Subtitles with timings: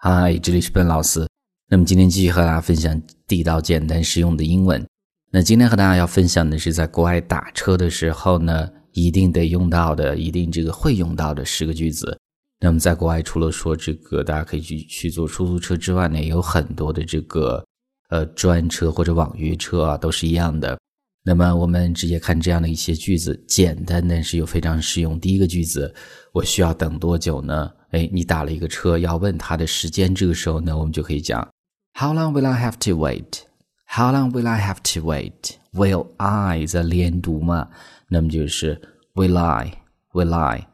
[0.00, 1.26] 嗨，这里是笨老师。
[1.68, 4.86] 那么今天继续和大家分享地道、简单、实用的英文。
[5.32, 12.16] 那今天和大家要分享的是，在国外打车的时候呢，一定得用到的，一定这个会用到的十个句子。
[12.60, 17.66] 那么在国外，除了说这个大家可以去去坐出租车之外呢，也有很多的这个
[18.10, 20.77] 呃专车或者网约车啊，都是一样的。
[21.28, 25.20] 那么我们直接看这样的一些句子，简单但是又非常实用。
[25.20, 25.94] 第一个句子，
[26.32, 27.70] 我需要等多久呢？
[27.90, 31.46] 哎，你打了一个车，要问他的时间，这个时候呢，我们就可以讲
[31.92, 33.40] ，How long will I have to wait?
[33.86, 35.56] How long will I have to wait?
[35.74, 37.68] Will I 在连读嘛？
[38.08, 38.80] 那么就是
[39.12, 39.82] Will I?
[40.14, 40.66] Will I?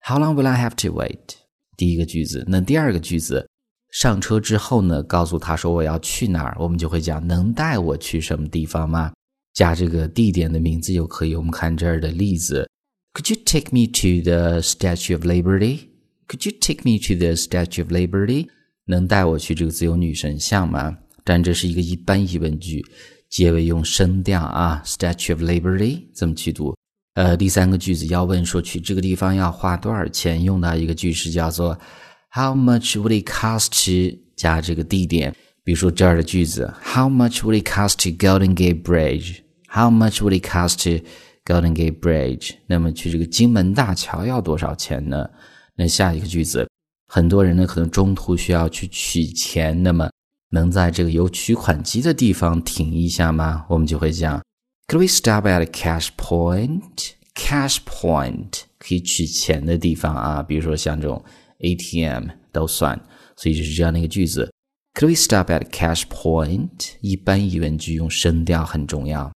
[0.00, 1.36] How long will I have to wait?
[1.76, 3.48] 第一个句子，那第二个句子，
[3.92, 9.12] 上车之后呢，告诉他说我要去哪儿，我们就会讲，能带我去什么地方吗？
[9.53, 11.35] 加这个地点的名字就可以。
[11.35, 12.69] 我们看这儿的例子：
[13.13, 15.89] Could you take me to the Statue of Liberty?
[16.27, 18.47] Could you take me to the Statue of Liberty?
[18.85, 20.97] 能带我去这个自由女神像吗？
[21.23, 22.85] 但这是一个一般疑问句，
[23.29, 24.81] 结尾用声调啊。
[24.85, 26.75] Statue of Liberty 怎么去读？
[27.15, 31.77] 呃，第三个句子要问说去这个地方要花多少钱，用到一个句式叫做
[32.31, 35.35] How much would it cost to 加这个地点？
[35.63, 38.83] 比如说这儿的句子：How much would it cost to Golden Gate
[39.74, 41.02] How much would it cost to
[41.46, 42.56] Golden Gate Bridge？
[42.66, 45.30] 那么去这个金门大桥要多少钱呢？
[45.76, 46.68] 那下一个句子，
[47.08, 50.10] 很多人呢可能中途需要去取钱，那么
[50.50, 53.64] 能在这个有取款机的地方停一下吗？
[53.70, 54.42] 我们就会讲
[54.88, 61.24] ：Could we stop at a cash point？Cash point 可以取钱的地方啊，比如说像这种
[61.60, 63.00] ATM 都算，
[63.36, 64.52] 所以就是这样的一个句子。
[64.92, 66.90] Could we stop at a cash point？
[67.00, 69.32] 一般疑问句用声调很重要。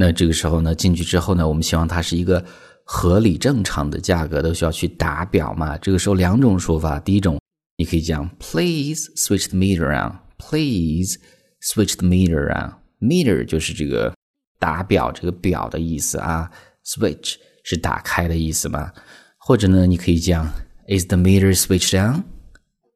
[0.00, 2.44] 那这个时候呢，进去之后呢，我们希望它是一个
[2.84, 5.76] 合理正常的价格，都需要去打表嘛。
[5.78, 7.36] 这个时候两种说法，第一种
[7.76, 11.18] 你可以讲 Please switch the meter on Please
[11.60, 14.14] switch the meter on Meter 就是这个
[14.60, 16.48] 打表这个表的意思啊
[16.86, 17.34] ，switch
[17.64, 18.92] 是打开的意思嘛。
[19.36, 20.48] 或者呢，你可以讲
[20.86, 22.22] Is the meter switched on?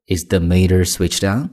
[0.07, 1.49] Is the meter switched on?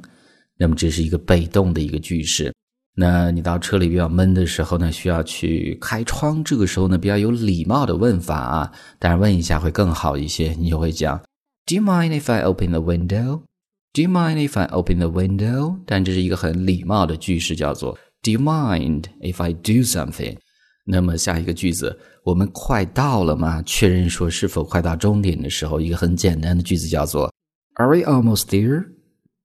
[0.56, 2.54] 那么这是一个被动的一个句式。
[2.96, 10.52] 那你到车里比较闷的时候呢，需要去开窗，这个时候呢比较有礼貌的问法啊，当然问一下会更好一些。
[10.58, 11.18] 你就会讲
[11.66, 13.42] ，Do you mind if I open the window?
[13.92, 15.78] Do you mind if I open the window?
[15.86, 20.36] 但这是一个很礼貌的句式，叫做 Do you mind if I do something?
[20.84, 23.62] 那么下一个句子，我们快到了吗？
[23.64, 27.32] 确认说是否快到终点的时候，一个很简单的句子叫做
[27.74, 28.84] Are we almost there?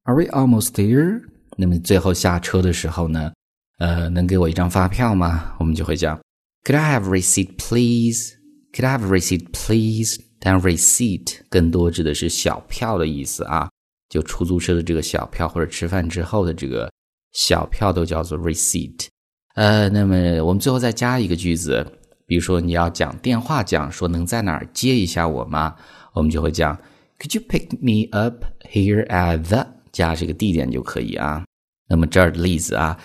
[0.03, 1.21] Are we almost there?
[1.55, 3.31] 那么最后下车的时候呢，
[3.79, 5.53] 呃，能给我一张发票吗？
[5.59, 6.19] 我们就会讲
[6.63, 8.33] ，Could I have receipt, please?
[8.73, 10.19] Could I have receipt, please?
[10.39, 13.69] 但 receipt 更多指的是小票的意思啊，
[14.09, 16.91] 就出租车的这个小票或者吃饭之后的这个
[17.31, 19.07] 小票都叫做 receipt。
[19.55, 21.85] 呃，那么我们最后再加一个句子，
[22.27, 25.75] 比如说你要讲电话讲说能在哪儿接一下我吗？
[26.13, 26.77] 我们就会讲
[27.19, 31.44] ，Could you pick me up here at the 加这个地点就可以啊。
[31.88, 32.98] 那么这儿的例子啊，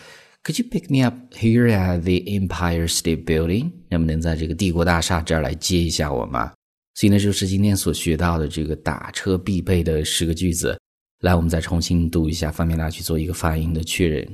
[0.44, 3.72] Could you pick me up here at the Empire State Building？
[3.90, 6.54] 那么能在这个帝国大厦这儿来接一下我吗？
[6.94, 10.80] 所以呢，就是今天所学到的这个打车必备的十个句子。
[11.22, 14.26] 来，我们再重新读一下，方便大家去做一个发音的确认。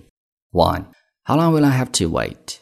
[0.52, 0.86] One,
[1.24, 2.58] How long will I have to wait?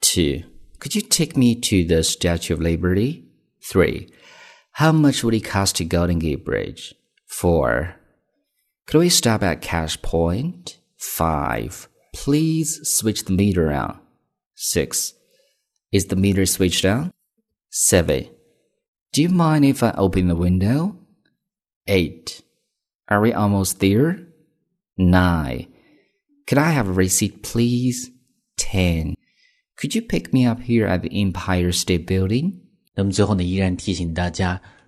[0.00, 0.48] Two,
[0.78, 3.22] Could you take me to the Statue of Liberty?
[3.62, 4.08] Three,
[4.72, 6.94] How much would it cost to Golden Gate Bridge?
[7.26, 7.96] Four.
[8.86, 10.78] Could we stop at Cash Point?
[10.96, 11.88] 5.
[12.14, 14.00] Please switch the meter on.
[14.56, 15.14] 6.
[15.92, 17.12] Is the meter switched on?
[17.70, 18.28] 7.
[19.12, 20.96] Do you mind if I open the window?
[21.86, 22.42] 8.
[23.08, 24.26] Are we almost there?
[24.98, 25.66] 9.
[26.46, 28.10] Could I have a receipt, please?
[28.58, 29.14] 10.
[29.76, 32.60] Could you pick me up here at the Empire State Building?
[32.96, 34.60] 那么最后呢，依然提醒大家。